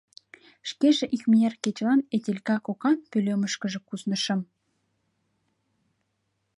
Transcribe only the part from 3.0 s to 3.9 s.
пӧлемышкыже